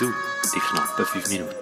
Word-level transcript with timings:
Du, 0.00 0.10
die 0.54 0.60
knappen 0.60 1.04
fünf 1.04 1.28
Minuten. 1.28 1.52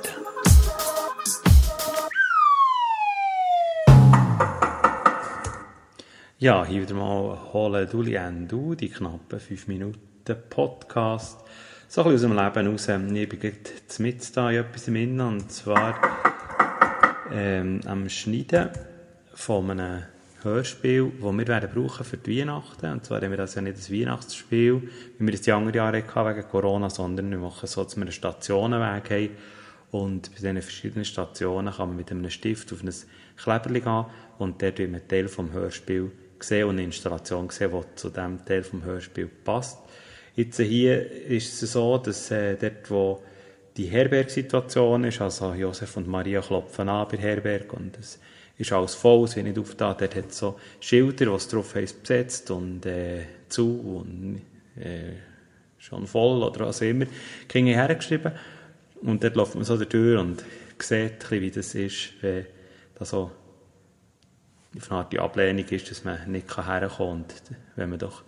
Ja, 6.39 6.65
hier 6.65 6.83
wieder 6.83 6.95
mal 6.95 7.37
Hole 7.53 7.87
Duli 7.89 8.17
and 8.17 8.53
Du, 8.53 8.77
die 8.77 8.91
knappen 8.91 9.41
fünf 9.41 9.67
Minuten 9.67 9.99
Podcast. 10.51 11.41
So 11.89 12.05
ein 12.05 12.13
bisschen 12.13 12.31
aus 12.31 12.55
dem 12.55 12.63
Leben 12.63 12.73
raus. 12.73 12.89
Ich 12.89 13.29
bin 13.29 13.41
jetzt 13.43 13.99
mit 13.99 14.37
da 14.37 14.51
in 14.53 14.59
etwas 14.59 14.87
im 14.87 14.95
Innen, 14.95 15.21
und 15.21 15.51
zwar 15.51 15.99
ähm, 17.33 17.81
am 17.87 18.09
Schneiden 18.09 18.71
von 19.35 19.69
einem 19.69 20.05
Hörspiel, 20.43 21.13
das 21.21 21.33
wir 21.33 21.49
werden 21.49 21.71
brauchen 21.75 22.05
für 22.05 22.17
die 22.17 22.41
Weihnachten. 22.41 22.93
Und 22.93 23.05
zwar 23.05 23.21
haben 23.21 23.31
wir 23.31 23.39
das 23.39 23.55
ja 23.55 23.63
nicht 23.63 23.77
das 23.77 23.93
Weihnachtsspiel, 23.93 24.83
wie 25.19 25.25
wir 25.25 25.33
das 25.33 25.43
die 25.43 25.53
anderen 25.53 25.75
Jahre 25.75 26.03
hatten 26.03 26.37
wegen 26.37 26.49
Corona, 26.49 26.91
sondern 26.91 27.31
wir 27.31 27.39
machen 27.39 27.67
so, 27.67 27.83
dass 27.83 27.97
wir 27.97 28.03
einen 28.03 28.13
Stationenweg 28.13 29.11
haben. 29.11 29.31
Und 29.91 30.31
bei 30.31 30.37
diesen 30.37 30.63
verschiedenen 30.63 31.05
Stationen 31.05 31.73
kann 31.73 31.89
man 31.89 31.97
mit 31.97 32.11
einem 32.11 32.31
Stift 32.31 32.73
auf 32.73 32.83
ein 32.83 32.93
Kleberli 33.37 33.81
gehen 33.81 34.05
und 34.39 34.63
dort 34.63 34.81
einen 34.81 35.09
Teil 35.09 35.29
vom 35.29 35.53
Hörspiel 35.53 36.11
sehen 36.41 36.65
und 36.69 36.77
eine 36.77 36.85
Installation 36.85 37.49
sehen, 37.51 37.73
die 37.73 37.95
zu 37.97 38.11
diesem 38.11 38.45
Teil 38.45 38.63
vom 38.63 38.85
Hörspiel 38.85 39.27
passt. 39.27 39.79
Jetzt 40.37 40.61
hier 40.61 41.11
ist 41.11 41.63
es 41.63 41.73
so, 41.73 41.99
dass 41.99 42.31
äh, 42.31 42.57
dort, 42.57 42.91
wo 42.91 43.23
die 43.77 43.87
Herbergsituation 43.87 45.05
ist, 45.05 45.21
also 45.21 45.53
Josef 45.55 45.97
und 45.97 46.07
Maria 46.07 46.41
klopfen 46.41 46.89
an 46.89 47.09
bei 47.11 47.17
Herberg 47.17 47.73
und 47.73 47.99
es 47.99 48.21
ist 48.59 48.73
alles 48.73 48.95
voll, 48.95 49.25
es 49.25 49.37
wird 49.37 49.47
nicht 49.47 49.59
aufgetan. 49.59 49.97
Dort 49.99 50.17
hat 50.17 50.31
es 50.31 50.39
so 50.39 50.59
Schilder, 50.81 51.33
was 51.33 51.49
drauf 51.49 51.75
heißt, 51.75 52.03
besetzt 52.03 52.51
und 52.51 52.85
äh, 52.85 53.25
zu 53.49 53.81
und 53.81 54.43
äh, 54.77 55.15
schon 55.79 56.07
voll 56.07 56.43
oder 56.43 56.67
was 56.67 56.81
immer. 56.81 57.07
Kinder 57.49 57.73
hergeschrieben. 57.73 58.33
Und 59.01 59.23
dort 59.23 59.37
läuft 59.37 59.55
man 59.55 59.65
so 59.65 59.77
durch 59.77 60.19
und 60.19 60.45
sieht, 60.81 61.31
wie 61.31 61.51
das 61.51 61.75
ist, 61.75 62.15
wenn 62.21 62.47
da 62.97 63.05
so 63.05 63.31
eine 64.75 64.91
Art 64.91 65.13
die 65.13 65.21
Ablehnung 65.21 65.65
ist, 65.65 65.91
dass 65.91 66.05
man 66.05 66.31
nicht 66.31 66.57
herkommen 66.57 67.27
kann, 67.29 67.57
wenn 67.77 67.91
man 67.91 67.99
doch 68.01 68.23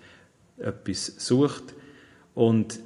etwas 0.58 1.06
sucht. 1.06 1.74
Und 2.34 2.78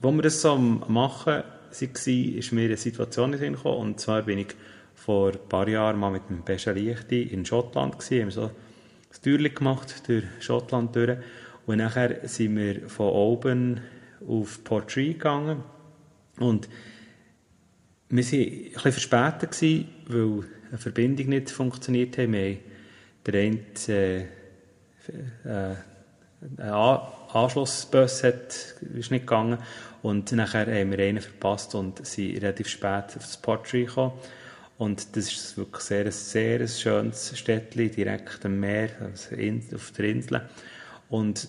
wo 0.00 0.12
wir 0.12 0.22
das 0.22 0.40
so 0.40 0.56
machen, 0.56 1.42
war, 1.42 2.06
ist 2.06 2.52
mir 2.52 2.64
eine 2.64 2.76
Situation 2.76 3.32
gekommen. 3.32 3.78
Und 3.78 4.00
zwar 4.00 4.22
bin 4.22 4.38
ich 4.38 4.54
vor 5.04 5.32
ein 5.32 5.48
paar 5.48 5.68
Jahren 5.68 5.98
mal 5.98 6.10
mit 6.10 6.28
dem 6.28 6.42
Becher 6.42 6.74
Lichti 6.74 7.22
in 7.22 7.46
Schottland 7.46 7.98
gewesen, 7.98 8.22
haben 8.22 8.30
so 8.30 8.42
ein 8.42 9.22
Türchen 9.22 9.54
gemacht 9.54 10.08
durch 10.08 10.24
Schottland 10.40 10.94
durch. 10.94 11.18
Und 11.66 11.78
nachher 11.78 12.26
sind 12.28 12.56
wir 12.56 12.88
von 12.88 13.10
oben 13.10 13.80
auf 14.26 14.64
Portree 14.64 15.12
gegangen. 15.12 15.62
Und 16.38 16.68
wir 18.08 18.24
waren 18.24 18.72
bisschen 18.72 18.92
verspätet, 18.92 19.52
gewesen, 19.52 19.88
weil 20.08 20.44
eine 20.70 20.78
Verbindung 20.78 21.28
nicht 21.28 21.50
funktioniert 21.50 22.18
hat. 22.18 22.32
Wir 22.32 22.58
der 23.26 23.34
eine, 23.34 23.60
äh, 23.88 24.20
äh, 25.44 25.76
ein 26.56 26.70
Anschlussbus 27.32 28.24
hat, 28.24 28.74
ist 28.94 29.10
nicht 29.10 29.26
gegangen. 29.26 29.58
Und 30.02 30.32
nachher 30.32 30.66
haben 30.66 30.90
wir 30.90 30.98
einen 30.98 31.20
verpasst 31.20 31.74
und 31.74 32.04
sind 32.06 32.36
relativ 32.36 32.68
spät 32.68 33.16
auf 33.16 33.26
das 33.26 33.36
Portree 33.36 33.84
gekommen. 33.84 34.12
Und 34.78 35.16
das 35.16 35.26
ist 35.26 35.58
wirklich 35.58 35.82
sehr, 35.82 36.12
sehr 36.12 36.66
schönes 36.68 37.36
Städtchen, 37.36 37.90
direkt 37.90 38.46
am 38.46 38.60
Meer, 38.60 38.90
also 39.00 39.34
auf 39.74 39.90
der 39.90 40.04
Insel. 40.04 40.48
Und 41.08 41.48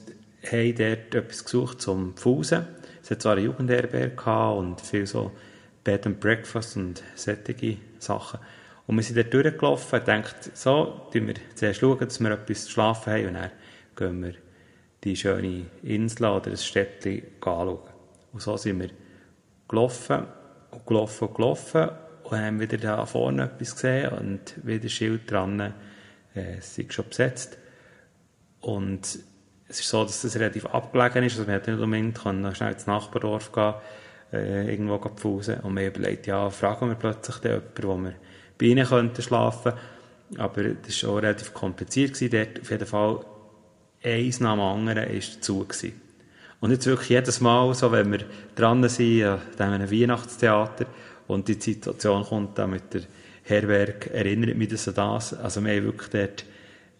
haben 0.51 0.75
dort 0.75 1.13
etwas 1.13 1.43
gesucht 1.43 1.79
zum 1.79 2.17
Fusen. 2.17 2.65
Es 3.03 3.11
hat 3.11 3.21
zwar 3.21 3.33
eine 3.33 3.41
Jugendherberge 3.41 4.51
und 4.51 4.81
viel 4.81 5.05
so 5.05 5.31
Bed 5.83 6.07
and 6.07 6.19
Breakfast 6.19 6.75
und 6.77 7.03
solche 7.15 7.77
Sachen. 7.99 8.39
Und 8.87 8.95
wir 8.95 9.03
sind 9.03 9.17
dort 9.17 9.33
durchgelaufen 9.33 9.99
und 9.99 10.05
gedacht, 10.05 10.57
so, 10.57 11.09
schauen 11.13 11.27
wir 11.27 11.35
zuerst 11.53 11.79
schauen, 11.79 11.99
dass 11.99 12.19
wir 12.19 12.31
etwas 12.31 12.65
zu 12.65 12.71
schlafen 12.71 13.13
haben 13.13 13.27
und 13.27 13.33
dann 13.35 13.51
gehen 13.95 14.23
wir 14.23 14.33
die 15.03 15.15
schöne 15.15 15.67
Insel 15.83 16.25
oder 16.25 16.49
das 16.49 16.65
Städtchen 16.65 17.23
anschauen. 17.41 17.79
Und 18.33 18.41
so 18.41 18.57
sind 18.57 18.79
wir 18.79 18.89
gelaufen 19.67 20.25
und 20.71 20.85
gelaufen 20.87 21.27
und 21.27 21.35
gelaufen 21.35 21.89
und 22.31 22.39
haben 22.39 22.59
wieder 22.59 22.77
da 22.77 23.05
vorne 23.05 23.43
etwas 23.43 23.75
gesehen 23.75 24.09
und 24.09 24.65
wieder 24.65 24.89
Schild 24.89 25.29
dran, 25.29 25.59
äh, 25.59 25.71
es 26.57 26.77
ist 26.77 26.93
schon 26.93 27.07
besetzt. 27.07 27.57
Und 28.61 29.19
es 29.67 29.79
ist 29.79 29.89
so, 29.89 30.03
dass 30.03 30.23
es 30.23 30.35
relativ 30.35 30.65
abgelegen 30.65 31.23
ist, 31.23 31.37
also 31.37 31.47
wir 31.47 31.55
hätten 31.55 31.75
nicht 31.75 31.83
unbedingt 31.83 32.21
können 32.21 32.55
schnell 32.55 32.73
ins 32.73 32.87
Nachbardorf 32.87 33.51
gehen, 33.51 33.73
äh, 34.33 34.69
irgendwo 34.69 34.97
pfusen 34.97 35.59
und 35.61 35.75
wir 35.75 35.87
überlegt, 35.87 36.27
ja, 36.27 36.49
fragen 36.49 36.89
wir 36.89 36.95
plötzlich 36.95 37.37
den 37.37 37.51
jemanden, 37.51 37.83
wo 37.83 37.97
wir 37.97 38.13
bei 38.57 38.65
ihnen 38.65 38.85
könnten 38.85 39.21
schlafen 39.21 39.73
aber 40.37 40.63
das 40.63 41.03
war 41.03 41.11
auch 41.11 41.17
relativ 41.17 41.53
kompliziert 41.53 42.13
gewesen, 42.13 42.31
dort 42.31 42.61
auf 42.61 42.71
jeden 42.71 42.85
Fall 42.85 43.25
eins 44.03 44.39
nach 44.39 44.53
dem 44.53 44.61
anderen 44.61 45.09
ist 45.09 45.43
zu 45.43 45.65
gewesen. 45.65 45.99
Und 46.59 46.71
jetzt 46.71 46.85
wirklich 46.85 47.09
jedes 47.09 47.41
Mal, 47.41 47.73
so, 47.73 47.91
wenn 47.91 48.11
wir 48.11 48.25
dran 48.55 48.87
sind, 48.89 49.23
an 49.23 49.39
einem 49.57 49.89
Weihnachtstheater, 49.89 50.85
und 51.29 51.47
die 51.47 51.53
Situation 51.53 52.23
kommt 52.23 52.57
dann 52.57 52.71
mit 52.71 52.91
der 52.91 53.01
Herberg, 53.43 54.07
erinnert 54.07 54.57
mich 54.57 54.69
das 54.69 54.87
an 54.87 54.95
das. 54.95 55.33
Also 55.35 55.63
wir 55.63 55.75
haben 55.75 55.85
wirklich 55.85 56.09
dort 56.09 56.45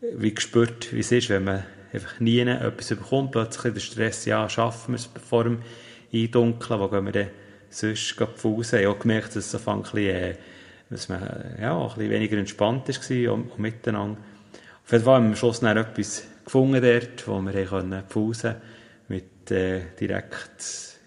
wie 0.02 0.34
gespürt, 0.34 0.94
wie 0.94 1.00
es 1.00 1.12
ist, 1.12 1.30
wenn 1.30 1.46
man 1.46 1.64
einfach 1.92 2.20
nie 2.20 2.40
etwas 2.40 2.90
bekommt, 2.90 3.32
plötzlich 3.32 3.74
der 3.74 3.80
Stress, 3.80 4.26
ja, 4.26 4.48
schaffen 4.48 4.94
wir 4.94 4.98
es 4.98 5.10
vor 5.28 5.46
dem 5.46 5.64
Eindunkeln, 6.14 6.80
wo 6.80 6.88
gehen 6.88 7.06
wir 7.06 7.12
dann 7.12 7.28
sonst 7.70 8.16
raus. 8.22 8.74
Ich 8.74 8.86
habe 8.86 9.00
gemerkt, 9.00 9.36
dass 9.36 9.52
es 9.52 9.68
ein 9.68 9.82
bisschen, 9.82 9.98
äh, 9.98 10.36
dass 10.92 11.10
man 11.10 11.56
ja, 11.60 11.80
ein 11.82 11.88
bisschen 11.88 12.10
weniger 12.12 12.38
entspannt 12.38 12.88
war 12.88 13.34
und, 13.34 13.50
und 13.50 13.60
miteinander. 13.60 14.20
Auf 14.86 14.92
jeden 14.92 15.04
Fall 15.04 15.16
haben 15.16 15.24
wir 15.24 15.30
am 15.30 15.36
Schluss 15.38 15.60
dann 15.60 15.76
etwas 15.76 16.24
gefunden 16.46 16.84
dort, 16.84 17.28
wo 17.28 17.42
wir 17.42 17.66
können 17.66 18.04
pfusen 18.08 18.56
mit 19.08 19.50
äh, 19.50 19.82
direkt 20.00 21.00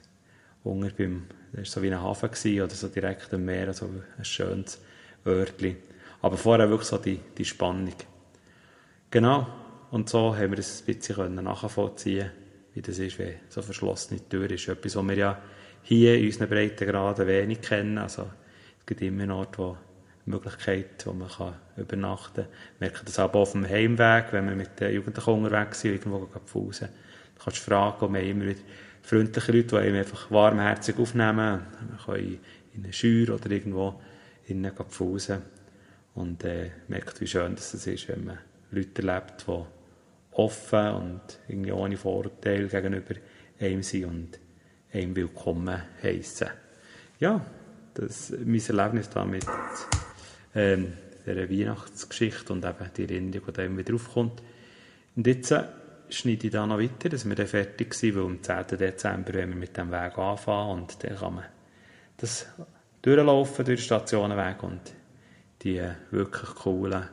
unter 0.65 0.91
beim 0.97 1.23
war 1.53 1.65
so 1.65 1.83
wie 1.83 1.93
ein 1.93 2.01
Hafen 2.01 2.31
gewesen, 2.31 2.63
oder 2.63 2.75
so 2.75 2.89
direkt 2.89 3.33
am 3.35 3.45
Meer, 3.45 3.69
also 3.69 3.89
ein 4.19 4.25
schönes 4.25 4.81
Örtchen. 5.27 5.77
Aber 6.21 6.37
vorher 6.37 6.69
wirklich 6.69 6.89
so 6.89 6.99
die, 6.99 7.21
die 7.37 7.45
Spannung. 7.45 7.95
Genau. 9.11 9.47
Und 9.91 10.09
so 10.09 10.35
haben 10.35 10.53
wir 10.53 10.59
es 10.59 10.85
ein 10.87 10.95
bisschen 10.97 11.35
nachvollziehen 11.35 12.31
wie 12.75 12.81
das 12.81 12.99
ist, 12.99 13.19
wenn 13.19 13.35
so 13.49 13.63
verschlossene 13.63 14.27
Tür 14.29 14.51
ist. 14.51 14.69
Etwas, 14.69 14.97
was 14.97 15.09
wir 15.09 15.17
ja 15.17 15.39
hier 15.83 16.19
in 16.19 16.27
unseren 16.27 16.49
Breitengraden 16.49 17.27
wenig 17.27 17.61
kennen. 17.61 17.99
Also, 17.99 18.31
es 18.81 18.87
gibt 18.87 19.03
immer 19.03 19.25
einen 19.25 19.33
Ort, 19.33 19.59
wo 19.59 19.77
Möglichkeit, 20.25 21.05
wo 21.05 21.13
man 21.13 21.29
kann 21.29 21.55
übernachten 21.77 22.45
kann. 22.45 22.53
Merken 22.79 23.03
das 23.05 23.19
aber 23.19 23.41
auf 23.41 23.53
dem 23.53 23.69
Heimweg, 23.69 24.33
wenn 24.33 24.49
wir 24.49 24.55
mit 24.55 24.79
den 24.81 24.95
Jugendlichen 24.95 25.31
unterwegs 25.31 25.81
sind, 25.81 25.93
irgendwo 25.93 26.29
pfusen. 26.47 26.89
Du 27.37 27.45
kannst 27.45 27.59
fragen, 27.59 28.07
und 28.07 28.15
wir 28.15 28.23
immer 28.23 28.47
wieder 28.47 28.61
freundliche 29.03 29.53
Leute, 29.53 29.83
die 29.83 29.99
einfach 29.99 30.31
warmherzig 30.31 30.99
aufnehmen. 30.99 31.61
Man 31.89 31.99
kann 32.05 32.17
in 32.17 32.85
einer 32.85 32.93
Scheuer 32.93 33.35
oder 33.35 33.51
irgendwo 33.51 34.01
innen 34.47 34.73
pfusen 34.73 35.43
und 36.15 36.45
äh, 36.45 36.71
merkt, 36.89 37.21
wie 37.21 37.27
schön 37.27 37.55
das 37.55 37.75
ist, 37.75 38.09
wenn 38.09 38.25
man 38.25 38.39
Leute 38.71 39.07
erlebt, 39.07 39.45
die 39.47 39.65
offen 40.33 40.89
und 40.95 41.21
irgendwie 41.49 41.73
ohne 41.73 41.97
Vorurteile 41.97 42.69
gegenüber 42.69 43.15
einem 43.61 43.83
sind 43.83 44.05
und 44.07 44.39
einem 44.93 45.15
willkommen 45.15 45.83
heissen. 46.03 46.49
Ja, 47.19 47.45
das 47.95 48.31
ist 48.31 48.47
mein 48.47 48.61
Erlebnis 48.61 49.11
da 49.11 49.25
mit 49.25 49.47
ähm, 50.55 50.95
dieser 51.27 51.51
Weihnachtsgeschichte 51.51 52.53
und 52.53 52.65
eben 52.65 52.91
die 52.97 53.03
Erinnerung, 53.03 53.47
die 53.47 53.53
da 53.53 53.63
immer 53.63 53.79
wieder 53.79 53.95
aufkommt. 53.95 54.43
Und 55.15 55.27
jetzt 55.27 55.55
schneide 56.15 56.47
ich 56.47 56.53
da 56.53 56.67
noch 56.67 56.79
weiter, 56.79 57.09
dass 57.09 57.29
wir 57.29 57.35
dann 57.35 57.47
fertig 57.47 57.95
sind, 57.95 58.17
weil 58.17 58.25
am 58.25 58.43
10. 58.43 58.79
Dezember 58.79 59.35
wenn 59.35 59.51
wir 59.51 59.57
mit 59.57 59.77
dem 59.77 59.91
Weg 59.91 60.19
anfangen 60.19 60.83
und 60.83 61.03
dann 61.03 61.17
kann 61.17 61.35
man 61.35 61.45
das 62.17 62.47
durchlaufen 63.03 63.65
durch 63.65 63.81
den 63.81 63.85
Stationenweg 63.85 64.63
und 64.63 64.81
die 65.63 65.83
wirklich 66.11 66.55
coolen 66.55 67.09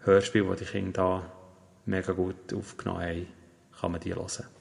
Hörspiele, 0.00 0.56
die 0.56 0.64
die 0.64 0.70
Kinder 0.70 0.92
da 0.92 1.32
mega 1.86 2.12
gut 2.12 2.52
aufgenommen 2.54 3.02
haben, 3.02 3.26
kann 3.80 3.92
man 3.92 4.00
die 4.00 4.14
hören. 4.14 4.57